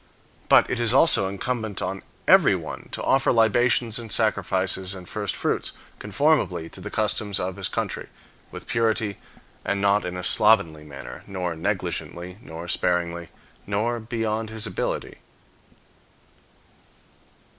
But 0.49 0.67
it 0.67 0.79
is 0.79 0.95
also 0.95 1.27
incumbent 1.27 1.79
on 1.79 2.01
everyone 2.27 2.89
to 2.93 3.03
offer 3.03 3.31
libations 3.31 3.99
and 3.99 4.11
sacrifices 4.11 4.95
and 4.95 5.07
first 5.07 5.35
fruits, 5.35 5.73
conformably 5.99 6.69
to 6.69 6.81
the 6.81 6.89
customs 6.89 7.39
of 7.39 7.55
his 7.55 7.69
country, 7.69 8.07
with 8.49 8.65
purity, 8.65 9.17
and 9.63 9.79
not 9.79 10.03
in 10.03 10.17
a 10.17 10.23
slovenly 10.23 10.83
manner, 10.83 11.23
nor 11.27 11.55
negligently, 11.55 12.39
nor 12.41 12.67
sparingly, 12.67 13.29
nor 13.67 13.99
beyond 13.99 14.49
his 14.49 14.65
ability. 14.65 15.19